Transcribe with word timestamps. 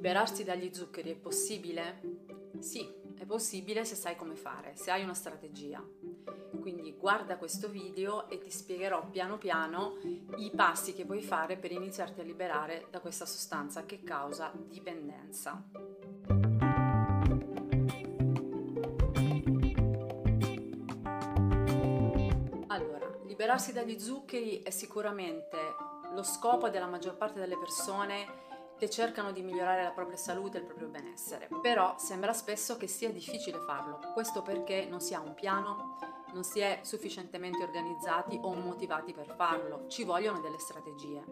Liberarsi 0.00 0.44
dagli 0.44 0.70
zuccheri 0.72 1.10
è 1.10 1.14
possibile? 1.14 2.00
Sì, 2.58 2.90
è 3.18 3.26
possibile 3.26 3.84
se 3.84 3.94
sai 3.94 4.16
come 4.16 4.34
fare, 4.34 4.72
se 4.74 4.90
hai 4.90 5.02
una 5.02 5.12
strategia. 5.12 5.86
Quindi 6.58 6.96
guarda 6.96 7.36
questo 7.36 7.68
video 7.68 8.26
e 8.30 8.38
ti 8.38 8.50
spiegherò 8.50 9.10
piano 9.10 9.36
piano 9.36 9.98
i 10.38 10.50
passi 10.56 10.94
che 10.94 11.04
puoi 11.04 11.20
fare 11.20 11.58
per 11.58 11.72
iniziarti 11.72 12.22
a 12.22 12.24
liberare 12.24 12.86
da 12.90 13.00
questa 13.00 13.26
sostanza 13.26 13.84
che 13.84 14.02
causa 14.02 14.50
dipendenza. 14.54 15.62
Allora, 22.68 23.18
liberarsi 23.26 23.74
dagli 23.74 23.98
zuccheri 23.98 24.62
è 24.62 24.70
sicuramente 24.70 25.58
lo 26.14 26.22
scopo 26.22 26.70
della 26.70 26.86
maggior 26.86 27.18
parte 27.18 27.38
delle 27.38 27.58
persone 27.58 28.48
che 28.80 28.88
cercano 28.88 29.30
di 29.30 29.42
migliorare 29.42 29.82
la 29.82 29.90
propria 29.90 30.16
salute 30.16 30.56
e 30.56 30.60
il 30.60 30.66
proprio 30.66 30.88
benessere. 30.88 31.50
Però 31.60 31.98
sembra 31.98 32.32
spesso 32.32 32.78
che 32.78 32.86
sia 32.86 33.10
difficile 33.10 33.58
farlo, 33.58 34.00
questo 34.14 34.40
perché 34.40 34.86
non 34.86 35.02
si 35.02 35.12
ha 35.12 35.20
un 35.20 35.34
piano, 35.34 35.98
non 36.32 36.44
si 36.44 36.60
è 36.60 36.80
sufficientemente 36.82 37.62
organizzati 37.62 38.38
o 38.40 38.54
motivati 38.54 39.12
per 39.12 39.34
farlo, 39.36 39.86
ci 39.88 40.02
vogliono 40.02 40.40
delle 40.40 40.58
strategie. 40.58 41.22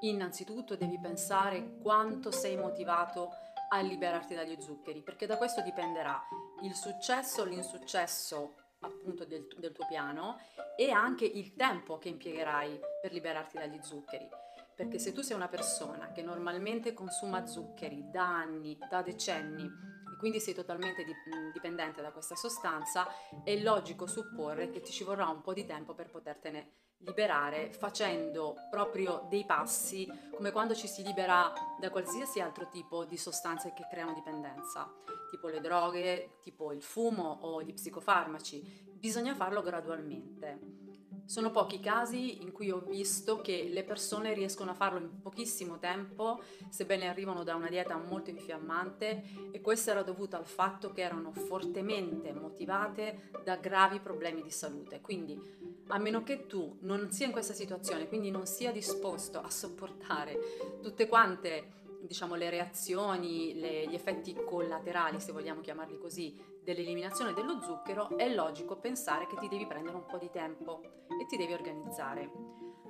Innanzitutto 0.00 0.76
devi 0.76 1.00
pensare 1.00 1.78
quanto 1.80 2.30
sei 2.30 2.58
motivato 2.58 3.30
a 3.70 3.80
liberarti 3.80 4.34
dagli 4.34 4.60
zuccheri, 4.60 5.00
perché 5.00 5.24
da 5.24 5.38
questo 5.38 5.62
dipenderà 5.62 6.22
il 6.64 6.74
successo 6.74 7.40
o 7.40 7.44
l'insuccesso 7.46 8.56
appunto 8.80 9.24
del, 9.24 9.46
del 9.56 9.72
tuo 9.72 9.86
piano 9.86 10.38
e 10.76 10.90
anche 10.90 11.24
il 11.24 11.54
tempo 11.54 11.96
che 11.96 12.10
impiegherai 12.10 12.78
per 13.00 13.14
liberarti 13.14 13.56
dagli 13.56 13.78
zuccheri. 13.80 14.28
Perché 14.74 14.98
se 14.98 15.12
tu 15.12 15.22
sei 15.22 15.36
una 15.36 15.48
persona 15.48 16.10
che 16.10 16.22
normalmente 16.22 16.92
consuma 16.94 17.46
zuccheri 17.46 18.10
da 18.10 18.24
anni, 18.24 18.76
da 18.90 19.02
decenni, 19.02 19.64
e 19.64 20.16
quindi 20.18 20.40
sei 20.40 20.54
totalmente 20.54 21.04
dipendente 21.52 22.02
da 22.02 22.10
questa 22.10 22.34
sostanza, 22.34 23.06
è 23.42 23.56
logico 23.60 24.06
supporre 24.06 24.70
che 24.70 24.80
ti 24.80 24.92
ci 24.92 25.04
vorrà 25.04 25.28
un 25.28 25.42
po' 25.42 25.52
di 25.52 25.64
tempo 25.64 25.94
per 25.94 26.10
potertene 26.10 26.82
liberare 26.98 27.72
facendo 27.72 28.54
proprio 28.70 29.26
dei 29.28 29.44
passi 29.44 30.08
come 30.34 30.50
quando 30.52 30.74
ci 30.74 30.86
si 30.88 31.02
libera 31.02 31.52
da 31.78 31.90
qualsiasi 31.90 32.40
altro 32.40 32.68
tipo 32.68 33.04
di 33.04 33.16
sostanze 33.16 33.72
che 33.74 33.86
creano 33.90 34.14
dipendenza, 34.14 34.90
tipo 35.30 35.48
le 35.48 35.60
droghe, 35.60 36.38
tipo 36.40 36.72
il 36.72 36.82
fumo 36.82 37.38
o 37.42 37.62
gli 37.62 37.74
psicofarmaci. 37.74 38.92
Bisogna 38.94 39.34
farlo 39.34 39.60
gradualmente. 39.62 40.83
Sono 41.26 41.50
pochi 41.50 41.76
i 41.76 41.80
casi 41.80 42.42
in 42.42 42.52
cui 42.52 42.70
ho 42.70 42.80
visto 42.80 43.40
che 43.40 43.68
le 43.70 43.82
persone 43.82 44.34
riescono 44.34 44.72
a 44.72 44.74
farlo 44.74 44.98
in 44.98 45.20
pochissimo 45.20 45.78
tempo, 45.78 46.42
sebbene 46.68 47.08
arrivano 47.08 47.44
da 47.44 47.54
una 47.54 47.68
dieta 47.68 47.96
molto 47.96 48.30
infiammante 48.30 49.50
e 49.50 49.60
questo 49.60 49.90
era 49.90 50.02
dovuto 50.02 50.36
al 50.36 50.46
fatto 50.46 50.92
che 50.92 51.02
erano 51.02 51.32
fortemente 51.32 52.32
motivate 52.32 53.30
da 53.42 53.56
gravi 53.56 54.00
problemi 54.00 54.42
di 54.42 54.50
salute. 54.50 55.00
Quindi, 55.00 55.40
a 55.88 55.98
meno 55.98 56.22
che 56.22 56.46
tu 56.46 56.76
non 56.80 57.10
sia 57.10 57.26
in 57.26 57.32
questa 57.32 57.54
situazione, 57.54 58.06
quindi 58.06 58.30
non 58.30 58.46
sia 58.46 58.70
disposto 58.70 59.40
a 59.40 59.50
sopportare 59.50 60.38
tutte 60.82 61.08
quante 61.08 61.82
diciamo, 62.06 62.34
le 62.34 62.50
reazioni, 62.50 63.58
le, 63.58 63.86
gli 63.86 63.94
effetti 63.94 64.34
collaterali, 64.44 65.20
se 65.20 65.32
vogliamo 65.32 65.60
chiamarli 65.60 65.98
così, 65.98 66.38
dell'eliminazione 66.62 67.32
dello 67.32 67.60
zucchero, 67.60 68.16
è 68.16 68.28
logico 68.32 68.76
pensare 68.76 69.26
che 69.26 69.36
ti 69.36 69.48
devi 69.48 69.66
prendere 69.66 69.96
un 69.96 70.06
po' 70.06 70.18
di 70.18 70.30
tempo 70.30 70.80
e 71.20 71.26
ti 71.26 71.36
devi 71.36 71.52
organizzare. 71.52 72.30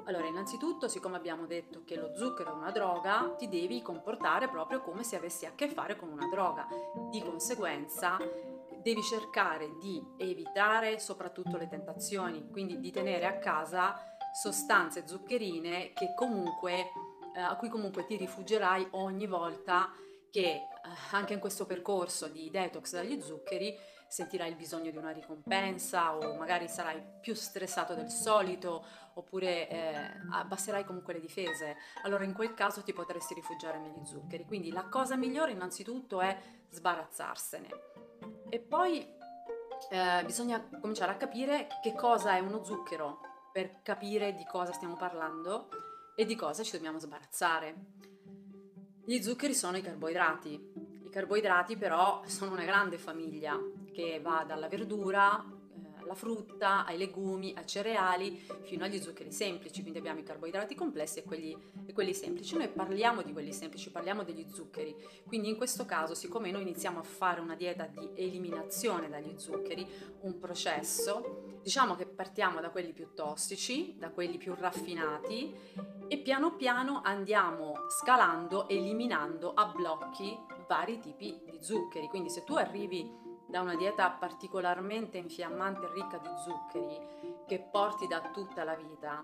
Allora, 0.07 0.27
innanzitutto, 0.27 0.87
siccome 0.87 1.17
abbiamo 1.17 1.47
detto 1.47 1.83
che 1.85 1.97
lo 1.97 2.15
zucchero 2.15 2.51
è 2.51 2.55
una 2.55 2.71
droga, 2.71 3.35
ti 3.39 3.49
devi 3.49 3.81
comportare 3.81 4.49
proprio 4.49 4.83
come 4.83 5.03
se 5.03 5.17
avessi 5.17 5.47
a 5.47 5.55
che 5.55 5.69
fare 5.69 5.97
con 5.97 6.11
una 6.11 6.29
droga. 6.29 6.67
Di 7.11 7.23
conseguenza, 7.23 8.19
devi 8.83 9.03
cercare 9.03 9.77
di 9.81 10.05
evitare 10.19 10.99
soprattutto 10.99 11.57
le 11.57 11.69
tentazioni, 11.69 12.51
quindi 12.51 12.79
di 12.81 12.91
tenere 12.91 13.25
a 13.25 13.39
casa 13.39 13.97
sostanze 14.35 15.07
zuccherine 15.07 15.93
che 15.95 16.13
comunque 16.15 16.91
eh, 17.35 17.41
a 17.41 17.57
cui 17.57 17.69
comunque 17.69 18.07
ti 18.07 18.17
rifugierai 18.17 18.89
ogni 18.93 19.27
volta 19.27 19.93
che 20.31 20.41
eh, 20.41 20.63
anche 21.13 21.33
in 21.33 21.41
questo 21.41 21.67
percorso 21.67 22.29
di 22.29 22.51
detox 22.51 22.93
dagli 22.93 23.21
zuccheri 23.21 23.77
sentirai 24.09 24.49
il 24.49 24.57
bisogno 24.57 24.91
di 24.91 24.97
una 24.97 25.11
ricompensa 25.11 26.17
o 26.17 26.37
magari 26.37 26.69
sarai 26.69 27.03
più 27.21 27.35
stressato 27.35 27.95
del 27.95 28.11
solito 28.11 28.85
oppure 29.15 29.69
eh, 29.69 30.11
abbasserai 30.33 30.85
comunque 30.85 31.15
le 31.15 31.21
difese. 31.21 31.77
Allora 32.05 32.25
in 32.25 32.33
quel 32.33 32.55
caso 32.55 32.83
ti 32.83 32.93
potresti 32.93 33.35
rifugiare 33.35 33.79
negli 33.79 34.05
zuccheri. 34.05 34.45
Quindi 34.45 34.71
la 34.71 34.85
cosa 34.85 35.17
migliore 35.17 35.53
innanzitutto 35.53 36.21
è 36.21 36.37
sbarazzarsene. 36.71 37.69
E 38.49 38.59
poi 38.61 39.05
eh, 39.91 40.23
bisogna 40.25 40.65
cominciare 40.81 41.13
a 41.13 41.17
capire 41.17 41.67
che 41.83 41.93
cosa 41.95 42.37
è 42.37 42.41
uno 42.41 42.63
zucchero 42.63 43.21
per 43.53 43.83
capire 43.83 44.35
di 44.35 44.45
cosa 44.45 44.73
stiamo 44.73 44.97
parlando 44.97 45.69
e 46.15 46.25
di 46.25 46.37
cosa 46.37 46.63
ci 46.63 46.73
dobbiamo 46.73 46.99
sbarazzare. 46.99 47.75
Gli 49.05 49.21
zuccheri 49.21 49.55
sono 49.55 49.77
i 49.77 49.83
carboidrati. 49.83 50.73
I 51.05 51.11
carboidrati 51.11 51.77
però 51.77 52.23
sono 52.27 52.53
una 52.53 52.65
grande 52.65 52.99
famiglia 52.99 53.59
che 53.93 54.21
va 54.23 54.45
dalla 54.47 54.69
verdura 54.69 55.45
alla 56.05 56.15
frutta, 56.15 56.85
ai 56.87 56.97
legumi, 56.97 57.53
ai 57.57 57.67
cereali, 57.67 58.41
fino 58.63 58.85
agli 58.85 59.01
zuccheri 59.01 59.33
semplici, 59.33 59.81
quindi 59.81 59.99
abbiamo 59.99 60.21
i 60.21 60.23
carboidrati 60.23 60.75
complessi 60.75 61.19
e 61.19 61.25
quelli, 61.25 61.57
e 61.87 61.93
quelli 61.93 62.15
semplici. 62.15 62.57
Noi 62.57 62.69
parliamo 62.69 63.23
di 63.23 63.33
quelli 63.33 63.53
semplici, 63.53 63.91
parliamo 63.91 64.23
degli 64.23 64.47
zuccheri, 64.49 64.95
quindi 65.27 65.49
in 65.49 65.57
questo 65.57 65.85
caso, 65.85 66.15
siccome 66.15 66.51
noi 66.51 66.63
iniziamo 66.63 66.99
a 66.99 67.03
fare 67.03 67.41
una 67.41 67.57
dieta 67.57 67.87
di 67.87 68.11
eliminazione 68.15 69.09
dagli 69.09 69.37
zuccheri, 69.37 69.87
un 70.21 70.39
processo, 70.39 71.59
diciamo 71.63 71.97
che 71.97 72.07
partiamo 72.07 72.61
da 72.61 72.71
quelli 72.71 72.93
più 72.93 73.13
tossici, 73.15 73.97
da 73.99 74.11
quelli 74.11 74.37
più 74.37 74.55
raffinati 74.55 75.55
e 76.07 76.19
piano 76.19 76.55
piano 76.57 77.01
andiamo 77.03 77.75
scalando, 77.89 78.69
eliminando 78.69 79.53
a 79.55 79.67
blocchi 79.67 80.37
vari 80.69 80.99
tipi 80.99 81.41
di 81.45 81.59
zuccheri. 81.61 82.09
Quindi 82.09 82.31
se 82.31 82.45
tu 82.45 82.55
arrivi 82.55 83.23
da 83.47 83.61
una 83.61 83.77
dieta 83.77 84.11
particolarmente 84.11 85.19
infiammante 85.19 85.87
e 85.87 85.93
ricca 85.93 86.19
di 86.19 86.29
zuccheri 86.43 87.45
che 87.47 87.59
porti 87.61 88.07
da 88.07 88.21
tutta 88.33 88.65
la 88.65 88.75
vita, 88.75 89.23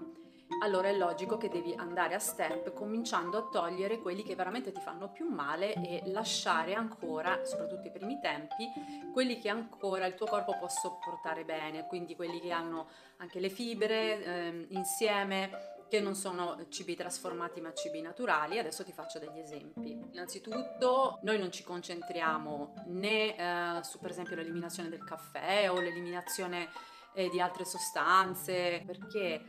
allora 0.62 0.88
è 0.88 0.96
logico 0.96 1.38
che 1.38 1.48
devi 1.48 1.72
andare 1.74 2.14
a 2.14 2.18
step 2.18 2.72
cominciando 2.72 3.38
a 3.38 3.48
togliere 3.50 4.00
quelli 4.00 4.22
che 4.22 4.34
veramente 4.34 4.72
ti 4.72 4.80
fanno 4.80 5.10
più 5.10 5.28
male 5.28 5.74
e 5.74 6.02
lasciare 6.06 6.74
ancora, 6.74 7.44
soprattutto 7.44 7.86
i 7.86 7.92
primi 7.92 8.18
tempi, 8.20 8.68
quelli 9.12 9.38
che 9.38 9.48
ancora 9.48 10.06
il 10.06 10.14
tuo 10.14 10.26
corpo 10.26 10.56
può 10.58 10.68
sopportare 10.68 11.44
bene, 11.44 11.86
quindi 11.86 12.16
quelli 12.16 12.40
che 12.40 12.50
hanno 12.50 12.88
anche 13.18 13.38
le 13.38 13.48
fibre 13.48 14.22
eh, 14.22 14.66
insieme, 14.70 15.78
che 15.90 16.00
non 16.00 16.14
sono 16.14 16.66
cibi 16.68 16.94
trasformati 16.94 17.60
ma 17.60 17.74
cibi 17.74 18.00
naturali. 18.00 18.58
Adesso 18.58 18.84
ti 18.84 18.92
faccio 18.92 19.18
degli 19.18 19.38
esempi. 19.38 19.90
Innanzitutto 20.12 21.18
noi 21.22 21.38
non 21.38 21.50
ci 21.50 21.64
concentriamo 21.64 22.84
né 22.86 23.36
eh, 23.36 23.82
su 23.82 23.98
per 23.98 24.10
esempio 24.10 24.36
l'eliminazione 24.36 24.88
del 24.88 25.04
caffè 25.04 25.68
o 25.68 25.80
l'eliminazione 25.80 26.68
eh, 27.14 27.28
di 27.28 27.40
altre 27.40 27.64
sostanze, 27.64 28.82
perché 28.86 29.46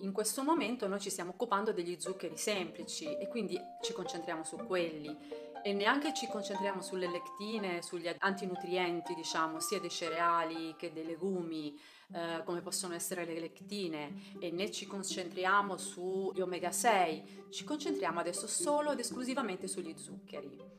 in 0.00 0.12
questo 0.12 0.42
momento 0.42 0.86
noi 0.86 1.00
ci 1.00 1.10
stiamo 1.10 1.30
occupando 1.30 1.72
degli 1.72 1.96
zuccheri 1.98 2.36
semplici 2.36 3.04
e 3.16 3.28
quindi 3.28 3.58
ci 3.82 3.92
concentriamo 3.92 4.44
su 4.44 4.56
quelli. 4.56 5.42
E 5.66 5.72
neanche 5.72 6.12
ci 6.12 6.26
concentriamo 6.26 6.82
sulle 6.82 7.08
lectine, 7.08 7.80
sugli 7.80 8.10
antinutrienti, 8.18 9.14
diciamo, 9.14 9.60
sia 9.60 9.80
dei 9.80 9.88
cereali 9.88 10.74
che 10.76 10.92
dei 10.92 11.06
legumi, 11.06 11.74
eh, 12.12 12.42
come 12.44 12.60
possono 12.60 12.92
essere 12.92 13.24
le 13.24 13.40
lectine, 13.40 14.34
e 14.38 14.50
né 14.50 14.70
ci 14.70 14.86
concentriamo 14.86 15.78
sugli 15.78 16.42
omega 16.42 16.70
6, 16.70 17.46
ci 17.50 17.64
concentriamo 17.64 18.20
adesso 18.20 18.46
solo 18.46 18.92
ed 18.92 18.98
esclusivamente 18.98 19.66
sugli 19.66 19.96
zuccheri 19.96 20.74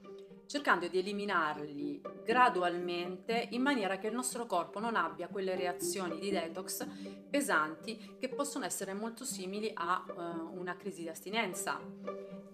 cercando 0.45 0.87
di 0.87 0.99
eliminarli 0.99 2.01
gradualmente 2.23 3.47
in 3.51 3.61
maniera 3.61 3.97
che 3.97 4.07
il 4.07 4.13
nostro 4.13 4.45
corpo 4.45 4.79
non 4.79 4.95
abbia 4.95 5.27
quelle 5.27 5.55
reazioni 5.55 6.19
di 6.19 6.29
detox 6.29 6.87
pesanti 7.29 8.15
che 8.19 8.29
possono 8.29 8.65
essere 8.65 8.93
molto 8.93 9.23
simili 9.25 9.71
a 9.73 10.03
uh, 10.07 10.59
una 10.59 10.75
crisi 10.75 11.01
di 11.01 11.09
astinenza 11.09 11.79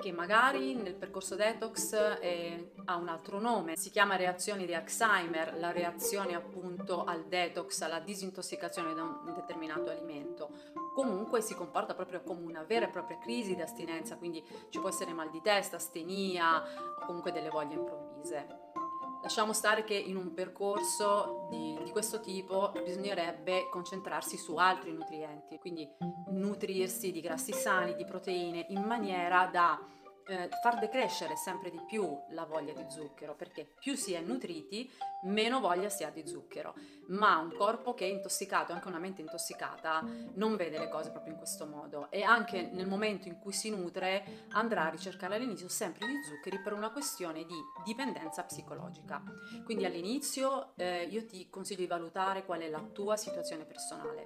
che 0.01 0.11
magari 0.11 0.73
nel 0.73 0.95
percorso 0.95 1.35
detox 1.35 1.93
eh, 2.19 2.71
ha 2.85 2.95
un 2.95 3.07
altro 3.07 3.39
nome, 3.39 3.77
si 3.77 3.91
chiama 3.91 4.15
reazione 4.15 4.65
di 4.65 4.73
Alzheimer, 4.73 5.57
la 5.57 5.71
reazione 5.71 6.33
appunto 6.33 7.03
al 7.03 7.25
detox, 7.27 7.81
alla 7.81 7.99
disintossicazione 7.99 8.95
da 8.95 9.03
un 9.03 9.33
determinato 9.35 9.91
alimento. 9.91 10.49
Comunque 10.95 11.41
si 11.41 11.53
comporta 11.53 11.93
proprio 11.93 12.21
come 12.23 12.41
una 12.45 12.63
vera 12.63 12.87
e 12.87 12.89
propria 12.89 13.19
crisi 13.19 13.55
di 13.55 13.61
astinenza, 13.61 14.17
quindi 14.17 14.43
ci 14.69 14.79
può 14.79 14.89
essere 14.89 15.13
mal 15.13 15.29
di 15.29 15.41
testa, 15.41 15.75
astenia 15.75 16.63
o 16.99 17.05
comunque 17.05 17.31
delle 17.31 17.49
voglie 17.49 17.75
improvvise. 17.75 18.80
Lasciamo 19.21 19.53
stare 19.53 19.83
che 19.83 19.93
in 19.93 20.15
un 20.15 20.33
percorso 20.33 21.47
di, 21.51 21.77
di, 21.83 21.91
questo 21.91 22.19
tipo 22.19 22.71
bisognerebbe 22.83 23.69
concentrarsi 23.69 24.35
su 24.35 24.55
altri 24.55 24.91
nutrienti, 24.91 25.59
quindi 25.59 25.87
nutrirsi 26.31 27.11
di 27.11 27.21
grassi 27.21 27.53
sani, 27.53 27.95
di 27.95 28.03
proteine, 28.03 28.65
in 28.69 28.81
maniera 28.81 29.45
da 29.45 29.79
eh, 30.27 30.49
far 30.61 30.79
decrescere 30.79 31.35
sempre 31.35 31.69
di 31.69 31.79
più 31.87 32.17
la 32.29 32.45
voglia 32.45 32.73
di 32.73 32.85
zucchero, 32.89 33.35
perché 33.35 33.73
più 33.79 33.95
si 33.95 34.13
è 34.13 34.21
nutriti, 34.21 34.89
meno 35.23 35.59
voglia 35.59 35.89
si 35.89 36.03
ha 36.03 36.09
di 36.09 36.27
zucchero. 36.27 36.73
Ma 37.07 37.37
un 37.37 37.53
corpo 37.53 37.93
che 37.93 38.05
è 38.05 38.09
intossicato, 38.09 38.73
anche 38.73 38.87
una 38.87 38.99
mente 38.99 39.21
intossicata, 39.21 40.03
non 40.33 40.55
vede 40.55 40.79
le 40.79 40.89
cose 40.89 41.11
proprio 41.11 41.33
in 41.33 41.37
questo 41.37 41.65
modo 41.65 42.09
e 42.09 42.23
anche 42.23 42.69
nel 42.71 42.87
momento 42.87 43.27
in 43.27 43.39
cui 43.39 43.53
si 43.53 43.69
nutre 43.69 44.45
andrà 44.51 44.85
a 44.85 44.89
ricercare 44.89 45.35
all'inizio 45.35 45.67
sempre 45.67 46.07
gli 46.07 46.23
zuccheri 46.23 46.59
per 46.61 46.73
una 46.73 46.91
questione 46.91 47.45
di 47.45 47.55
dipendenza 47.83 48.43
psicologica. 48.43 49.21
Quindi 49.63 49.85
all'inizio 49.85 50.73
eh, 50.75 51.03
io 51.03 51.25
ti 51.25 51.49
consiglio 51.49 51.81
di 51.81 51.87
valutare 51.87 52.45
qual 52.45 52.61
è 52.61 52.69
la 52.69 52.81
tua 52.81 53.17
situazione 53.17 53.65
personale. 53.65 54.23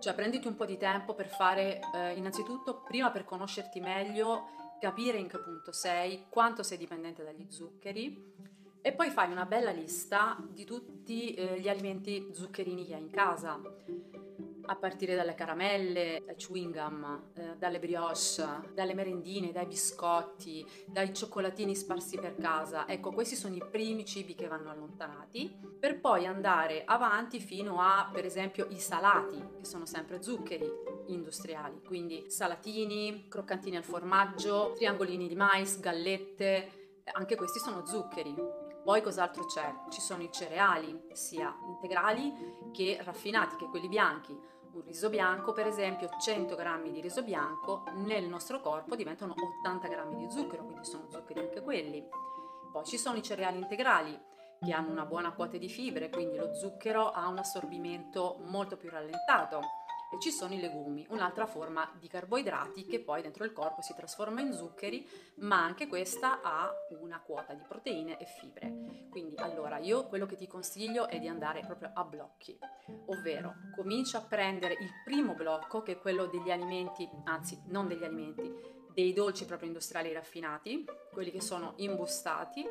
Cioè 0.00 0.14
prenditi 0.14 0.46
un 0.46 0.56
po' 0.56 0.66
di 0.66 0.76
tempo 0.76 1.14
per 1.14 1.28
fare 1.28 1.80
eh, 1.94 2.12
innanzitutto, 2.14 2.82
prima 2.82 3.10
per 3.10 3.24
conoscerti 3.24 3.80
meglio 3.80 4.67
capire 4.80 5.18
in 5.18 5.28
che 5.28 5.38
punto 5.38 5.72
sei, 5.72 6.24
quanto 6.28 6.62
sei 6.62 6.78
dipendente 6.78 7.24
dagli 7.24 7.46
zuccheri 7.48 8.34
e 8.80 8.92
poi 8.92 9.10
fai 9.10 9.30
una 9.30 9.44
bella 9.44 9.70
lista 9.70 10.36
di 10.50 10.64
tutti 10.64 11.34
eh, 11.34 11.60
gli 11.60 11.68
alimenti 11.68 12.30
zuccherini 12.32 12.86
che 12.86 12.94
hai 12.94 13.00
in 13.00 13.10
casa 13.10 13.60
a 14.68 14.76
partire 14.76 15.14
dalle 15.14 15.34
caramelle, 15.34 16.22
dai 16.24 16.34
chewing 16.34 16.74
gum, 16.74 17.30
eh, 17.34 17.56
dalle 17.56 17.78
brioche, 17.78 18.70
dalle 18.74 18.94
merendine, 18.94 19.50
dai 19.50 19.66
biscotti, 19.66 20.66
dai 20.86 21.12
cioccolatini 21.14 21.74
sparsi 21.74 22.18
per 22.18 22.36
casa. 22.36 22.86
Ecco, 22.86 23.12
questi 23.12 23.34
sono 23.34 23.54
i 23.54 23.64
primi 23.70 24.04
cibi 24.04 24.34
che 24.34 24.46
vanno 24.46 24.70
allontanati, 24.70 25.58
per 25.78 26.00
poi 26.00 26.26
andare 26.26 26.84
avanti 26.84 27.40
fino 27.40 27.80
a, 27.80 28.10
per 28.12 28.26
esempio, 28.26 28.66
i 28.70 28.78
salati, 28.78 29.42
che 29.56 29.64
sono 29.64 29.86
sempre 29.86 30.22
zuccheri 30.22 30.70
industriali, 31.06 31.80
quindi 31.82 32.30
salatini, 32.30 33.26
croccantini 33.28 33.76
al 33.76 33.84
formaggio, 33.84 34.72
triangolini 34.76 35.28
di 35.28 35.34
mais, 35.34 35.80
gallette, 35.80 37.00
anche 37.12 37.36
questi 37.36 37.58
sono 37.58 37.86
zuccheri. 37.86 38.34
Poi 38.84 39.02
cos'altro 39.02 39.44
c'è? 39.44 39.70
Ci 39.90 40.00
sono 40.00 40.22
i 40.22 40.30
cereali, 40.30 41.08
sia 41.12 41.54
integrali 41.66 42.32
che 42.72 42.98
raffinati, 43.02 43.56
che 43.56 43.66
quelli 43.66 43.88
bianchi 43.88 44.34
un 44.78 44.84
riso 44.84 45.08
bianco, 45.08 45.52
per 45.52 45.66
esempio 45.66 46.08
100 46.18 46.54
grammi 46.54 46.92
di 46.92 47.00
riso 47.00 47.22
bianco 47.22 47.84
nel 47.94 48.26
nostro 48.26 48.60
corpo 48.60 48.94
diventano 48.94 49.34
80 49.60 49.88
grammi 49.88 50.16
di 50.16 50.30
zucchero, 50.30 50.64
quindi 50.64 50.84
sono 50.84 51.08
zuccheri 51.10 51.40
anche 51.40 51.62
quelli. 51.62 52.06
Poi 52.70 52.84
ci 52.84 52.96
sono 52.96 53.16
i 53.16 53.22
cereali 53.22 53.58
integrali 53.58 54.18
che 54.60 54.72
hanno 54.72 54.90
una 54.90 55.04
buona 55.04 55.32
quota 55.32 55.56
di 55.56 55.68
fibre, 55.68 56.10
quindi 56.10 56.36
lo 56.36 56.54
zucchero 56.54 57.10
ha 57.10 57.26
un 57.28 57.38
assorbimento 57.38 58.38
molto 58.44 58.76
più 58.76 58.88
rallentato 58.88 59.60
e 60.10 60.18
ci 60.18 60.30
sono 60.30 60.54
i 60.54 60.60
legumi, 60.60 61.06
un'altra 61.10 61.46
forma 61.46 61.90
di 61.98 62.08
carboidrati 62.08 62.86
che 62.86 63.00
poi 63.00 63.22
dentro 63.22 63.44
il 63.44 63.52
corpo 63.52 63.82
si 63.82 63.94
trasforma 63.94 64.40
in 64.40 64.52
zuccheri, 64.52 65.06
ma 65.36 65.62
anche 65.62 65.86
questa 65.86 66.40
ha 66.40 66.70
una 67.00 67.20
quota 67.20 67.52
di 67.52 67.62
proteine 67.66 68.18
e 68.18 68.24
fibre. 68.24 69.08
Quindi 69.10 69.36
allora 69.36 69.78
io 69.78 70.06
quello 70.06 70.26
che 70.26 70.36
ti 70.36 70.46
consiglio 70.46 71.08
è 71.08 71.18
di 71.18 71.28
andare 71.28 71.60
proprio 71.60 71.90
a 71.92 72.04
blocchi, 72.04 72.58
ovvero 73.06 73.54
comincia 73.76 74.18
a 74.18 74.22
prendere 74.22 74.74
il 74.74 74.90
primo 75.04 75.34
blocco 75.34 75.82
che 75.82 75.92
è 75.92 75.98
quello 75.98 76.26
degli 76.26 76.50
alimenti, 76.50 77.08
anzi 77.24 77.60
non 77.66 77.86
degli 77.86 78.04
alimenti, 78.04 78.76
dei 78.92 79.12
dolci 79.12 79.44
proprio 79.44 79.68
industriali 79.68 80.12
raffinati, 80.12 80.84
quelli 81.12 81.30
che 81.30 81.40
sono 81.40 81.74
imbustati, 81.76 82.66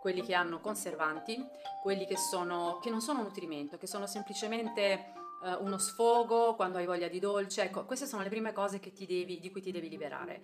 quelli 0.00 0.22
che 0.22 0.34
hanno 0.34 0.60
conservanti, 0.60 1.44
quelli 1.82 2.06
che, 2.06 2.16
sono, 2.16 2.78
che 2.80 2.90
non 2.90 3.00
sono 3.00 3.22
nutrimento, 3.22 3.76
che 3.76 3.86
sono 3.86 4.06
semplicemente 4.06 5.12
uh, 5.46 5.64
uno 5.64 5.78
sfogo, 5.78 6.54
quando 6.54 6.78
hai 6.78 6.86
voglia 6.86 7.08
di 7.08 7.20
dolce, 7.20 7.62
ecco, 7.62 7.84
queste 7.84 8.06
sono 8.06 8.22
le 8.22 8.28
prime 8.28 8.52
cose 8.52 8.80
devi, 8.80 9.38
di 9.38 9.50
cui 9.50 9.62
ti 9.62 9.70
devi 9.70 9.88
liberare. 9.88 10.42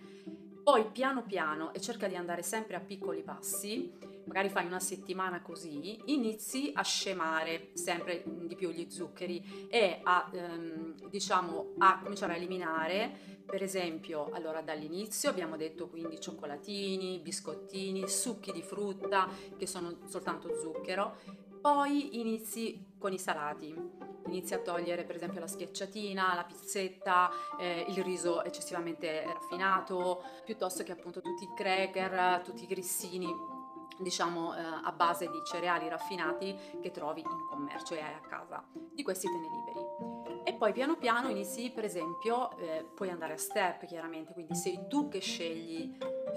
Poi 0.63 0.87
piano 0.93 1.25
piano, 1.25 1.75
e 1.75 1.81
cerca 1.81 2.07
di 2.07 2.15
andare 2.15 2.43
sempre 2.43 2.77
a 2.77 2.81
piccoli 2.81 3.23
passi, 3.23 3.93
magari 4.27 4.49
fai 4.49 4.65
una 4.65 4.79
settimana 4.79 5.43
così, 5.43 6.01
inizi 6.05 6.71
a 6.73 6.83
scemare 6.83 7.71
sempre 7.75 8.23
di 8.25 8.55
più 8.55 8.71
gli 8.71 8.89
zuccheri 8.89 9.67
e 9.69 10.01
a, 10.05 10.31
ehm, 10.33 11.09
diciamo, 11.09 11.75
a 11.79 11.99
cominciare 12.01 12.35
a 12.35 12.37
eliminare, 12.37 13.43
per 13.45 13.61
esempio, 13.61 14.31
allora 14.33 14.63
dall'inizio 14.63 15.29
abbiamo 15.31 15.57
detto 15.57 15.89
quindi 15.89 16.21
cioccolatini, 16.21 17.19
biscottini, 17.19 18.09
succhi 18.09 18.53
di 18.53 18.63
frutta 18.63 19.29
che 19.59 19.67
sono 19.67 19.99
soltanto 20.07 20.57
zucchero, 20.61 21.17
poi 21.61 22.21
inizi 22.21 22.95
con 22.99 23.13
i 23.13 23.19
salati, 23.19 23.75
inizi 24.33 24.55
a 24.55 24.59
togliere 24.59 25.05
per 25.05 25.17
esempio 25.17 25.41
la 25.41 25.47
schiacciatina, 25.47 26.35
la 26.35 26.45
pizzetta, 26.45 27.31
eh, 27.59 27.85
il 27.89 28.03
riso 28.03 28.43
eccessivamente 28.43 29.23
raffinato, 29.25 30.23
piuttosto 30.45 30.83
che 30.83 30.93
appunto 30.93 31.21
tutti 31.21 31.45
i 31.45 31.53
cracker, 31.55 32.41
tutti 32.43 32.65
i 32.65 32.67
grissini 32.67 33.61
diciamo 33.99 34.55
eh, 34.55 34.61
a 34.61 34.93
base 34.93 35.31
di 35.31 35.41
cereali 35.45 35.89
raffinati 35.89 36.57
che 36.81 36.91
trovi 36.91 37.21
in 37.21 37.47
commercio 37.49 37.95
e 37.95 38.01
hai 38.01 38.15
a 38.15 38.21
casa. 38.21 38.65
Di 38.73 39.03
questi 39.03 39.27
te 39.27 39.35
ne 39.35 39.49
liberi. 39.49 40.43
E 40.45 40.55
poi 40.55 40.73
piano 40.73 40.97
piano 40.97 41.29
inizi 41.29 41.71
per 41.71 41.85
esempio, 41.85 42.57
eh, 42.59 42.85
puoi 42.95 43.11
andare 43.11 43.35
a 43.35 43.39
step 43.39 43.85
chiaramente, 43.87 44.33
quindi 44.33 44.55
sei 44.57 44.87
tu 44.89 45.09
che 45.09 45.21
scegli 45.21 45.97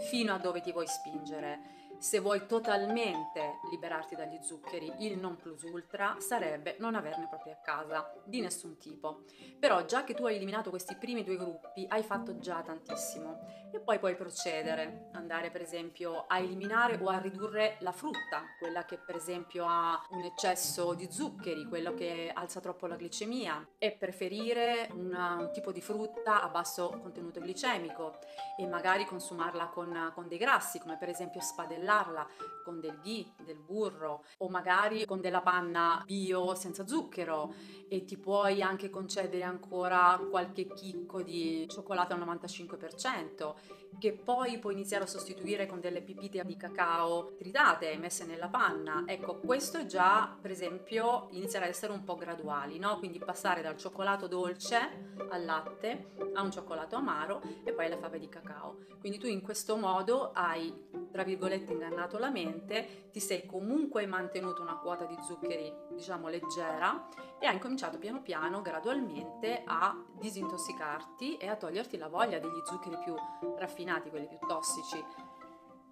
fino 0.09 0.33
a 0.33 0.37
dove 0.37 0.61
ti 0.61 0.71
vuoi 0.71 0.87
spingere 0.87 1.84
se 1.99 2.19
vuoi 2.19 2.45
totalmente 2.45 3.59
liberarti 3.71 4.15
dagli 4.15 4.37
zuccheri, 4.41 4.91
il 4.99 5.17
non 5.17 5.35
plus 5.37 5.63
ultra 5.63 6.17
sarebbe 6.19 6.75
non 6.79 6.95
averne 6.95 7.27
proprio 7.27 7.53
a 7.53 7.61
casa, 7.63 8.13
di 8.23 8.41
nessun 8.41 8.77
tipo. 8.77 9.23
Però 9.59 9.85
già 9.85 10.03
che 10.03 10.13
tu 10.13 10.25
hai 10.25 10.35
eliminato 10.35 10.69
questi 10.69 10.95
primi 10.95 11.23
due 11.23 11.37
gruppi, 11.37 11.85
hai 11.89 12.03
fatto 12.03 12.37
già 12.39 12.61
tantissimo. 12.61 13.63
E 13.71 13.79
poi 13.79 13.99
puoi 13.99 14.15
procedere, 14.15 15.09
andare 15.13 15.51
per 15.51 15.61
esempio 15.61 16.25
a 16.27 16.39
eliminare 16.39 16.97
o 17.01 17.07
a 17.09 17.17
ridurre 17.17 17.77
la 17.79 17.91
frutta, 17.91 18.43
quella 18.59 18.85
che 18.85 18.97
per 18.97 19.15
esempio 19.15 19.65
ha 19.67 20.01
un 20.11 20.23
eccesso 20.23 20.93
di 20.93 21.11
zuccheri, 21.11 21.65
quello 21.65 21.93
che 21.93 22.31
alza 22.33 22.59
troppo 22.59 22.87
la 22.87 22.95
glicemia, 22.95 23.67
e 23.77 23.91
preferire 23.91 24.89
una, 24.93 25.35
un 25.35 25.51
tipo 25.51 25.71
di 25.71 25.81
frutta 25.81 26.41
a 26.41 26.47
basso 26.49 26.99
contenuto 27.01 27.39
glicemico 27.41 28.19
e 28.57 28.65
magari 28.65 29.05
consumarla 29.05 29.67
con, 29.67 30.11
con 30.13 30.27
dei 30.27 30.37
grassi, 30.37 30.79
come 30.79 30.97
per 30.97 31.09
esempio 31.09 31.41
spadellare 31.41 31.84
modellarla 31.85 32.27
con 32.63 32.79
del 32.79 32.99
ghee, 33.03 33.31
del 33.45 33.59
burro 33.59 34.23
o 34.39 34.49
magari 34.49 35.05
con 35.05 35.21
della 35.21 35.41
panna 35.41 36.01
bio 36.03 36.55
senza 36.55 36.87
zucchero. 36.87 37.53
E 37.87 38.03
ti 38.03 38.17
puoi 38.17 38.63
anche 38.63 38.89
concedere 38.89 39.43
ancora 39.43 40.19
qualche 40.29 40.65
chicco 40.65 41.21
di 41.21 41.67
cioccolato 41.69 42.13
al 42.13 42.19
95% 42.21 43.53
che 43.99 44.13
poi 44.13 44.59
puoi 44.59 44.73
iniziare 44.73 45.03
a 45.03 45.07
sostituire 45.07 45.65
con 45.65 45.79
delle 45.79 46.01
pipite 46.01 46.43
di 46.45 46.57
cacao 46.57 47.35
tritate 47.37 47.97
messe 47.97 48.25
nella 48.25 48.47
panna. 48.47 49.03
Ecco, 49.05 49.39
questo 49.39 49.85
già 49.85 50.35
per 50.39 50.51
esempio 50.51 51.27
inizierà 51.31 51.65
ad 51.65 51.71
essere 51.71 51.93
un 51.93 52.03
po' 52.03 52.15
graduali, 52.15 52.77
no? 52.79 52.97
Quindi 52.97 53.19
passare 53.19 53.61
dal 53.61 53.77
cioccolato 53.77 54.27
dolce 54.27 55.13
al 55.29 55.45
latte 55.45 56.13
a 56.33 56.41
un 56.41 56.51
cioccolato 56.51 56.95
amaro 56.95 57.41
e 57.63 57.71
poi 57.71 57.85
alle 57.85 57.97
fave 57.97 58.19
di 58.19 58.29
cacao. 58.29 58.83
Quindi 58.99 59.19
tu 59.19 59.27
in 59.27 59.41
questo 59.41 59.77
modo 59.77 60.31
hai, 60.33 60.73
tra 61.11 61.23
virgolette, 61.23 61.71
ingannato 61.71 62.17
la 62.17 62.29
mente, 62.29 63.09
ti 63.11 63.19
sei 63.19 63.45
comunque 63.45 64.05
mantenuto 64.05 64.61
una 64.61 64.77
quota 64.77 65.05
di 65.05 65.15
zuccheri, 65.21 65.71
diciamo, 65.91 66.27
leggera 66.27 67.07
e 67.39 67.45
hai 67.45 67.53
incominciato 67.53 67.97
piano 67.97 68.21
piano, 68.21 68.61
gradualmente, 68.61 69.61
a 69.65 69.95
disintossicarti 70.17 71.37
e 71.37 71.47
a 71.47 71.55
toglierti 71.55 71.97
la 71.97 72.07
voglia 72.07 72.39
degli 72.39 72.61
zuccheri 72.63 72.97
più 73.03 73.13
raffinati, 73.57 73.83
quelli 74.09 74.27
più 74.27 74.37
tossici. 74.47 75.03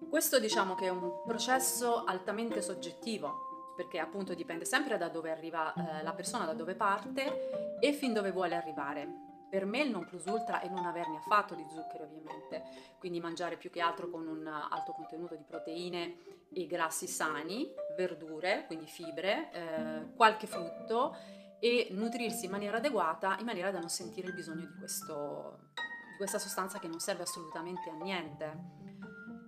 Questo 0.08 0.38
diciamo 0.38 0.74
che 0.74 0.86
è 0.86 0.90
un 0.90 1.22
processo 1.26 2.04
altamente 2.04 2.60
soggettivo, 2.60 3.72
perché 3.76 3.98
appunto 3.98 4.34
dipende 4.34 4.64
sempre 4.64 4.98
da 4.98 5.08
dove 5.08 5.30
arriva 5.30 5.72
eh, 5.72 6.02
la 6.02 6.12
persona, 6.12 6.44
da 6.44 6.52
dove 6.52 6.74
parte 6.74 7.78
e 7.80 7.92
fin 7.92 8.12
dove 8.12 8.30
vuole 8.30 8.54
arrivare. 8.54 9.22
Per 9.48 9.66
me 9.66 9.82
il 9.82 9.90
non 9.90 10.04
plus 10.04 10.24
ultra 10.26 10.60
è 10.60 10.68
non 10.68 10.84
averne 10.84 11.16
affatto 11.16 11.54
di 11.54 11.64
zuccheri 11.68 12.02
ovviamente, 12.02 12.62
quindi 12.98 13.20
mangiare 13.20 13.56
più 13.56 13.70
che 13.70 13.80
altro 13.80 14.10
con 14.10 14.26
un 14.26 14.46
alto 14.46 14.92
contenuto 14.92 15.36
di 15.36 15.44
proteine 15.44 16.16
e 16.52 16.66
grassi 16.66 17.06
sani, 17.06 17.72
verdure, 17.96 18.64
quindi 18.66 18.86
fibre, 18.86 19.50
eh, 19.52 20.14
qualche 20.16 20.46
frutto 20.46 21.16
e 21.60 21.88
nutrirsi 21.92 22.44
in 22.44 22.50
maniera 22.50 22.76
adeguata 22.76 23.36
in 23.38 23.46
maniera 23.46 23.70
da 23.70 23.78
non 23.78 23.88
sentire 23.88 24.28
il 24.28 24.34
bisogno 24.34 24.66
di, 24.66 24.74
questo, 24.76 25.70
di 26.14 26.16
questa 26.16 26.38
sostanza 26.38 26.78
che 26.78 26.86
non 26.86 27.00
serve 27.00 27.24
assolutamente 27.24 27.90
a 27.90 27.94
niente. 27.94 28.82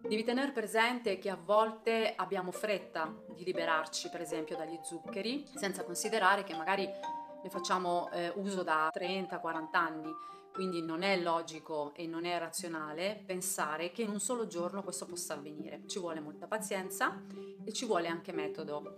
Devi 0.02 0.24
tenere 0.24 0.52
presente 0.52 1.18
che 1.18 1.30
a 1.30 1.38
volte 1.42 2.12
abbiamo 2.14 2.50
fretta 2.50 3.12
di 3.34 3.44
liberarci, 3.44 4.08
per 4.08 4.20
esempio, 4.20 4.56
dagli 4.56 4.78
zuccheri, 4.82 5.46
senza 5.54 5.84
considerare 5.84 6.44
che 6.44 6.54
magari 6.54 6.84
ne 6.84 7.50
facciamo 7.50 8.10
eh, 8.10 8.32
uso 8.36 8.62
da 8.62 8.90
30-40 8.92 9.66
anni, 9.72 10.12
quindi 10.52 10.82
non 10.82 11.02
è 11.02 11.20
logico 11.20 11.92
e 11.94 12.06
non 12.06 12.24
è 12.24 12.38
razionale 12.38 13.22
pensare 13.26 13.90
che 13.90 14.02
in 14.02 14.10
un 14.10 14.20
solo 14.20 14.46
giorno 14.46 14.82
questo 14.82 15.06
possa 15.06 15.34
avvenire. 15.34 15.82
Ci 15.86 15.98
vuole 15.98 16.20
molta 16.20 16.46
pazienza 16.46 17.22
e 17.64 17.72
ci 17.72 17.84
vuole 17.84 18.08
anche 18.08 18.32
metodo. 18.32 18.96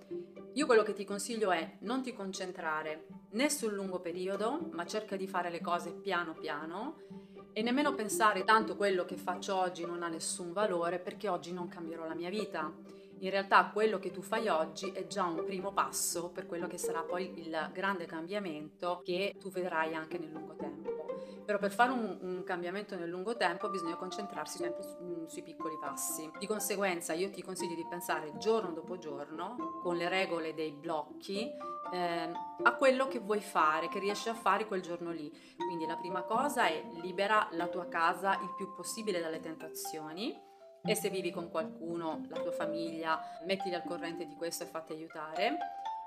Io 0.55 0.67
quello 0.67 0.83
che 0.83 0.93
ti 0.93 1.05
consiglio 1.05 1.51
è 1.51 1.77
non 1.81 2.03
ti 2.03 2.13
concentrare 2.13 3.07
né 3.31 3.51
sul 3.51 3.73
lungo 3.73 4.01
periodo, 4.01 4.69
ma 4.73 4.87
cerca 4.87 5.17
di 5.17 5.27
fare 5.27 5.51
le 5.51 5.61
cose 5.61 5.93
piano 5.93 6.35
piano 6.35 7.28
E 7.59 7.63
nemmeno 7.63 7.93
pensare 7.93 8.45
tanto 8.45 8.77
quello 8.77 9.05
che 9.05 9.17
faccio 9.17 9.57
oggi 9.57 9.85
non 9.85 10.05
ha 10.05 10.09
nessun 10.09 10.53
valore 10.53 11.01
perché 11.01 11.29
oggi 11.29 11.53
non 11.53 11.67
cambierò 11.67 12.07
la 12.07 12.15
mia 12.15 12.31
vita. 12.31 12.73
In 13.19 13.31
realtà 13.31 13.69
quello 13.73 13.99
che 13.99 14.13
tu 14.13 14.23
fai 14.23 14.47
oggi 14.47 14.93
è 14.93 15.09
già 15.09 15.25
un 15.25 15.43
primo 15.45 15.73
passo 15.73 16.29
per 16.29 16.47
quello 16.47 16.69
che 16.69 16.79
sarà 16.79 17.03
poi 17.03 17.33
il 17.35 17.71
grande 17.73 18.07
cambiamento 18.07 19.03
che 19.05 19.35
tu 19.41 19.51
vedrai 19.51 19.97
anche 19.97 20.19
nel 20.19 20.31
lungo 20.31 20.55
tempo. 20.55 21.07
Però 21.45 21.59
per 21.59 21.73
fare 21.73 21.91
un, 21.91 22.19
un 22.21 22.45
cambiamento 22.45 22.95
nel 22.95 23.09
lungo 23.09 23.37
tempo 23.37 23.69
bisogna 23.69 23.97
concentrarsi 23.97 24.59
sempre 24.59 24.85
su, 24.85 24.97
mm, 25.03 25.25
sui 25.25 25.43
piccoli 25.43 25.79
passi. 25.81 26.31
Di 26.39 26.47
conseguenza 26.47 27.13
io 27.13 27.29
ti 27.29 27.43
consiglio 27.43 27.75
di 27.75 27.87
pensare 27.91 28.37
giorno 28.39 28.71
dopo 28.71 28.99
giorno, 28.99 29.81
con 29.83 29.97
le 29.97 30.09
regole 30.09 30.55
dei 30.55 30.71
blocchi, 30.71 31.51
eh, 31.93 32.31
a 32.63 32.75
quello 32.75 33.09
che 33.09 33.19
vuoi 33.19 33.41
fare, 33.41 33.89
che 33.89 33.99
riesci 33.99 34.29
a 34.29 34.35
fare 34.35 34.67
quel 34.67 34.83
giorno 34.83 35.11
lì. 35.11 35.31
Quindi 35.57 35.87
la 35.87 35.97
prima 35.97 36.23
cosa 36.23 36.67
è 36.67 36.83
libera 37.01 37.49
la 37.53 37.69
tua 37.69 37.87
casa 37.89 38.35
il 38.35 38.55
più 38.57 38.75
possibile 38.75 39.21
dalle 39.21 39.41
tentazioni 39.41 40.47
e 40.83 40.95
se 40.95 41.11
vivi 41.11 41.31
con 41.31 41.51
qualcuno, 41.51 42.25
la 42.29 42.41
tua 42.41 42.53
famiglia, 42.53 43.21
mettili 43.45 43.75
al 43.75 43.85
corrente 43.85 44.27
di 44.27 44.35
questo 44.37 44.65
e 44.65 44.69
fatti 44.69 44.93
aiutare. 44.93 45.57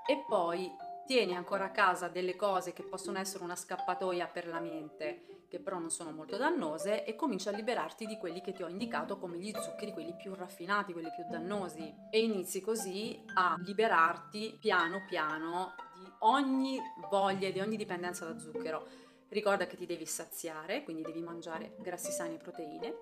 E 0.06 0.24
poi 0.26 0.74
tieni 1.06 1.36
ancora 1.36 1.64
a 1.64 1.70
casa 1.70 2.08
delle 2.08 2.36
cose 2.36 2.72
che 2.72 2.82
possono 2.82 3.18
essere 3.18 3.44
una 3.44 3.56
scappatoia 3.56 4.26
per 4.26 4.46
la 4.48 4.60
mente, 4.60 5.41
che 5.52 5.60
però 5.60 5.78
non 5.78 5.90
sono 5.90 6.12
molto 6.12 6.38
dannose, 6.38 7.04
e 7.04 7.14
comincia 7.14 7.50
a 7.50 7.52
liberarti 7.52 8.06
di 8.06 8.16
quelli 8.16 8.40
che 8.40 8.52
ti 8.52 8.62
ho 8.62 8.68
indicato 8.68 9.18
come 9.18 9.36
gli 9.36 9.52
zuccheri, 9.54 9.92
quelli 9.92 10.14
più 10.14 10.34
raffinati, 10.34 10.94
quelli 10.94 11.10
più 11.14 11.24
dannosi. 11.28 11.94
E 12.10 12.22
inizi 12.22 12.62
così 12.62 13.22
a 13.34 13.60
liberarti 13.62 14.56
piano 14.58 15.04
piano 15.06 15.74
di 15.94 16.10
ogni 16.20 16.80
voglia 17.10 17.50
di 17.50 17.60
ogni 17.60 17.76
dipendenza 17.76 18.24
da 18.24 18.38
zucchero. 18.38 18.86
Ricorda 19.28 19.66
che 19.66 19.76
ti 19.76 19.84
devi 19.84 20.06
saziare, 20.06 20.84
quindi 20.84 21.02
devi 21.02 21.20
mangiare 21.20 21.76
grassi 21.80 22.12
sani 22.12 22.36
e 22.36 22.38
proteine 22.38 22.94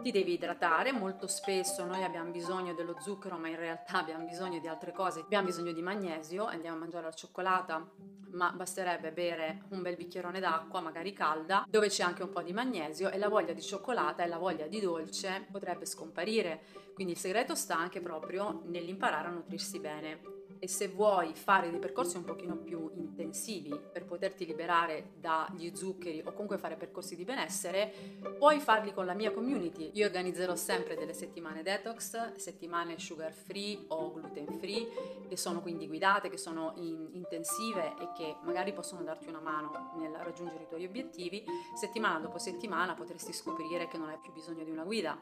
ti 0.00 0.10
devi 0.10 0.32
idratare, 0.32 0.92
molto 0.92 1.26
spesso 1.26 1.84
noi 1.84 2.02
abbiamo 2.02 2.30
bisogno 2.30 2.72
dello 2.74 2.96
zucchero 3.00 3.36
ma 3.36 3.48
in 3.48 3.56
realtà 3.56 3.98
abbiamo 3.98 4.24
bisogno 4.24 4.58
di 4.58 4.68
altre 4.68 4.92
cose, 4.92 5.20
abbiamo 5.20 5.46
bisogno 5.46 5.72
di 5.72 5.82
magnesio, 5.82 6.46
andiamo 6.46 6.76
a 6.76 6.80
mangiare 6.80 7.04
la 7.04 7.12
cioccolata, 7.12 7.86
ma 8.32 8.50
basterebbe 8.52 9.12
bere 9.12 9.64
un 9.70 9.82
bel 9.82 9.96
bicchierone 9.96 10.40
d'acqua, 10.40 10.80
magari 10.80 11.12
calda, 11.12 11.66
dove 11.68 11.88
c'è 11.88 12.02
anche 12.02 12.22
un 12.22 12.30
po' 12.30 12.42
di 12.42 12.52
magnesio 12.52 13.10
e 13.10 13.18
la 13.18 13.28
voglia 13.28 13.52
di 13.52 13.60
cioccolata 13.60 14.22
e 14.22 14.26
la 14.26 14.38
voglia 14.38 14.66
di 14.66 14.80
dolce 14.80 15.46
potrebbe 15.50 15.84
scomparire. 15.84 16.62
Quindi 16.94 17.12
il 17.12 17.18
segreto 17.18 17.54
sta 17.54 17.76
anche 17.76 18.00
proprio 18.00 18.62
nell'imparare 18.66 19.28
a 19.28 19.30
nutrirsi 19.30 19.78
bene 19.78 20.41
e 20.62 20.68
se 20.68 20.86
vuoi 20.86 21.34
fare 21.34 21.70
dei 21.70 21.80
percorsi 21.80 22.16
un 22.16 22.22
pochino 22.22 22.56
più 22.56 22.88
intensivi 22.94 23.76
per 23.92 24.04
poterti 24.04 24.46
liberare 24.46 25.14
dagli 25.16 25.74
zuccheri 25.74 26.22
o 26.24 26.30
comunque 26.30 26.56
fare 26.56 26.76
percorsi 26.76 27.16
di 27.16 27.24
benessere, 27.24 27.92
puoi 28.38 28.60
farli 28.60 28.94
con 28.94 29.04
la 29.04 29.12
mia 29.12 29.32
community. 29.32 29.90
Io 29.94 30.06
organizzerò 30.06 30.54
sempre 30.54 30.94
delle 30.94 31.14
settimane 31.14 31.64
detox, 31.64 32.36
settimane 32.36 32.96
sugar 33.00 33.32
free 33.32 33.86
o 33.88 34.12
gluten 34.12 34.46
free, 34.60 34.86
che 35.28 35.36
sono 35.36 35.62
quindi 35.62 35.88
guidate, 35.88 36.30
che 36.30 36.38
sono 36.38 36.74
in, 36.76 37.08
intensive 37.10 37.96
e 37.98 38.12
che 38.14 38.36
magari 38.44 38.72
possono 38.72 39.02
darti 39.02 39.26
una 39.26 39.40
mano 39.40 39.90
nel 39.96 40.12
raggiungere 40.12 40.62
i 40.62 40.68
tuoi 40.68 40.84
obiettivi. 40.84 41.44
Settimana 41.74 42.20
dopo 42.20 42.38
settimana 42.38 42.94
potresti 42.94 43.32
scoprire 43.32 43.88
che 43.88 43.98
non 43.98 44.10
hai 44.10 44.18
più 44.22 44.32
bisogno 44.32 44.62
di 44.62 44.70
una 44.70 44.84
guida. 44.84 45.18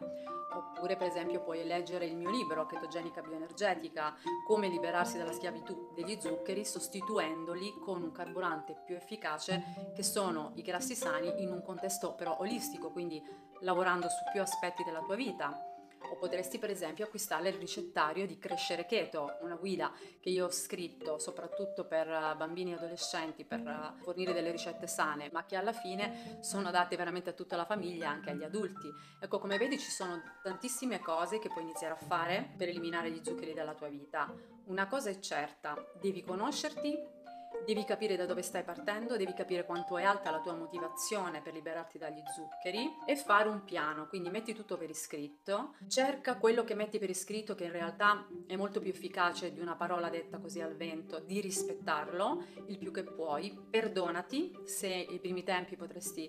Oppure 0.52 0.96
per 0.96 1.06
esempio 1.06 1.40
puoi 1.40 1.64
leggere 1.64 2.06
il 2.06 2.16
mio 2.16 2.28
libro 2.28 2.66
Chetogenica 2.66 3.20
Bioenergetica, 3.20 4.16
come 4.44 4.68
liberarsi 4.68 5.16
dalla 5.16 5.29
la 5.30 5.36
schiavitù 5.36 5.92
degli 5.94 6.18
zuccheri 6.20 6.64
sostituendoli 6.64 7.78
con 7.80 8.02
un 8.02 8.10
carburante 8.10 8.76
più 8.84 8.96
efficace 8.96 9.92
che 9.94 10.02
sono 10.02 10.52
i 10.56 10.62
grassi 10.62 10.96
sani 10.96 11.42
in 11.42 11.52
un 11.52 11.62
contesto 11.62 12.14
però 12.14 12.36
olistico, 12.40 12.90
quindi 12.90 13.22
lavorando 13.60 14.08
su 14.08 14.30
più 14.32 14.42
aspetti 14.42 14.82
della 14.82 15.00
tua 15.00 15.14
vita 15.14 15.64
o 16.08 16.16
potresti 16.16 16.58
per 16.58 16.70
esempio 16.70 17.04
acquistare 17.04 17.50
il 17.50 17.56
ricettario 17.56 18.26
di 18.26 18.38
Crescere 18.38 18.86
Keto, 18.86 19.38
una 19.42 19.56
guida 19.56 19.92
che 20.18 20.30
io 20.30 20.46
ho 20.46 20.50
scritto 20.50 21.18
soprattutto 21.18 21.84
per 21.84 22.08
eh, 22.08 22.34
bambini 22.36 22.72
e 22.72 22.76
adolescenti 22.76 23.44
per 23.44 23.60
eh, 23.60 24.02
fornire 24.02 24.32
delle 24.32 24.50
ricette 24.50 24.86
sane, 24.86 25.30
ma 25.32 25.44
che 25.44 25.56
alla 25.56 25.72
fine 25.72 26.38
sono 26.40 26.68
adatte 26.68 26.96
veramente 26.96 27.30
a 27.30 27.34
tutta 27.34 27.56
la 27.56 27.64
famiglia, 27.64 28.08
anche 28.08 28.30
agli 28.30 28.44
adulti. 28.44 28.88
Ecco, 29.20 29.38
come 29.38 29.58
vedi 29.58 29.78
ci 29.78 29.90
sono 29.90 30.22
tantissime 30.42 31.00
cose 31.00 31.38
che 31.38 31.48
puoi 31.48 31.64
iniziare 31.64 31.94
a 31.94 32.06
fare 32.06 32.52
per 32.56 32.68
eliminare 32.68 33.10
gli 33.10 33.20
zuccheri 33.22 33.52
dalla 33.52 33.74
tua 33.74 33.88
vita. 33.88 34.32
Una 34.64 34.86
cosa 34.86 35.10
è 35.10 35.18
certa, 35.18 35.76
devi 36.00 36.22
conoscerti 36.22 37.18
Devi 37.64 37.84
capire 37.84 38.16
da 38.16 38.26
dove 38.26 38.42
stai 38.42 38.64
partendo, 38.64 39.16
devi 39.16 39.34
capire 39.34 39.64
quanto 39.64 39.96
è 39.96 40.02
alta 40.02 40.30
la 40.30 40.40
tua 40.40 40.54
motivazione 40.54 41.40
per 41.40 41.52
liberarti 41.52 41.98
dagli 41.98 42.22
zuccheri 42.34 42.96
e 43.06 43.16
fare 43.16 43.48
un 43.48 43.64
piano, 43.64 44.08
quindi 44.08 44.30
metti 44.30 44.54
tutto 44.54 44.76
per 44.76 44.90
iscritto, 44.90 45.74
cerca 45.86 46.36
quello 46.36 46.64
che 46.64 46.74
metti 46.74 46.98
per 46.98 47.10
iscritto 47.10 47.54
che 47.54 47.64
in 47.64 47.72
realtà 47.72 48.26
è 48.46 48.56
molto 48.56 48.80
più 48.80 48.90
efficace 48.90 49.52
di 49.52 49.60
una 49.60 49.76
parola 49.76 50.08
detta 50.08 50.38
così 50.38 50.60
al 50.60 50.74
vento, 50.74 51.20
di 51.20 51.40
rispettarlo 51.40 52.44
il 52.66 52.78
più 52.78 52.90
che 52.90 53.04
puoi, 53.04 53.56
perdonati 53.70 54.58
se 54.64 54.88
i 54.88 55.18
primi 55.20 55.44
tempi 55.44 55.76
potresti 55.76 56.28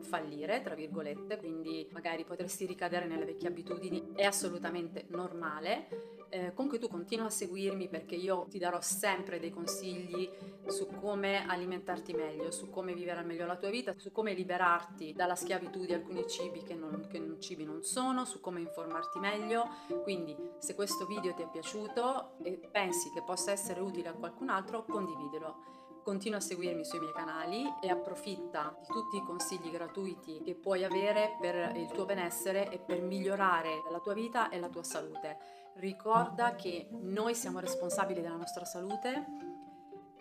fallire, 0.00 0.62
tra 0.62 0.74
virgolette, 0.74 1.36
quindi 1.36 1.88
magari 1.92 2.24
potresti 2.24 2.64
ricadere 2.64 3.06
nelle 3.06 3.24
vecchie 3.24 3.48
abitudini, 3.48 4.12
è 4.14 4.24
assolutamente 4.24 5.04
normale. 5.08 6.18
Eh, 6.32 6.52
comunque 6.54 6.78
tu 6.78 6.86
continua 6.86 7.26
a 7.26 7.30
seguirmi 7.30 7.88
perché 7.88 8.14
io 8.14 8.46
ti 8.48 8.58
darò 8.58 8.80
sempre 8.80 9.40
dei 9.40 9.50
consigli 9.50 10.30
su 10.66 10.88
come 11.00 11.46
alimentarti 11.46 12.12
meglio, 12.12 12.50
su 12.50 12.70
come 12.70 12.94
vivere 12.94 13.20
al 13.20 13.26
meglio 13.26 13.46
la 13.46 13.56
tua 13.56 13.70
vita, 13.70 13.94
su 13.96 14.12
come 14.12 14.34
liberarti 14.34 15.12
dalla 15.12 15.34
schiavitù 15.34 15.84
di 15.84 15.94
alcuni 15.94 16.26
cibi 16.28 16.62
che, 16.62 16.74
non, 16.74 17.06
che 17.08 17.36
cibi 17.40 17.64
non 17.64 17.82
sono, 17.82 18.24
su 18.24 18.40
come 18.40 18.60
informarti 18.60 19.18
meglio. 19.18 19.68
Quindi 20.02 20.36
se 20.58 20.74
questo 20.74 21.06
video 21.06 21.34
ti 21.34 21.42
è 21.42 21.48
piaciuto 21.48 22.38
e 22.42 22.60
pensi 22.70 23.10
che 23.10 23.22
possa 23.22 23.52
essere 23.52 23.80
utile 23.80 24.08
a 24.08 24.14
qualcun 24.14 24.48
altro, 24.48 24.84
condividilo. 24.84 25.78
Continua 26.02 26.38
a 26.38 26.40
seguirmi 26.40 26.84
sui 26.84 26.98
miei 26.98 27.12
canali 27.12 27.62
e 27.82 27.90
approfitta 27.90 28.74
di 28.80 28.86
tutti 28.86 29.16
i 29.16 29.22
consigli 29.22 29.70
gratuiti 29.70 30.40
che 30.42 30.54
puoi 30.54 30.82
avere 30.82 31.36
per 31.40 31.76
il 31.76 31.90
tuo 31.92 32.06
benessere 32.06 32.70
e 32.70 32.78
per 32.78 33.02
migliorare 33.02 33.82
la 33.90 34.00
tua 34.00 34.14
vita 34.14 34.48
e 34.48 34.58
la 34.58 34.68
tua 34.68 34.82
salute. 34.82 35.36
Ricorda 35.74 36.56
che 36.56 36.88
noi 36.90 37.34
siamo 37.34 37.60
responsabili 37.60 38.22
della 38.22 38.36
nostra 38.36 38.64
salute, 38.64 39.26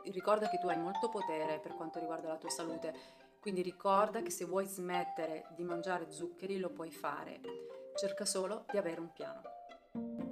ricorda 0.06 0.50
che 0.50 0.60
tu 0.60 0.68
hai 0.68 0.78
molto 0.78 1.10
potere 1.10 1.60
per 1.60 1.76
quanto 1.76 2.00
riguarda 2.00 2.28
la 2.28 2.38
tua 2.38 2.50
salute, 2.50 2.94
quindi 3.40 3.62
ricorda 3.62 4.22
che 4.22 4.32
se 4.32 4.46
vuoi 4.46 4.66
smettere 4.66 5.48
di 5.56 5.64
mangiare 5.64 6.12
zuccheri 6.12 6.60
lo 6.60 6.70
puoi 6.70 6.92
fare, 6.92 7.40
cerca 7.96 8.26
solo 8.26 8.66
di 8.70 8.78
avere 8.78 9.00
un 9.00 9.12
piano. 9.12 10.29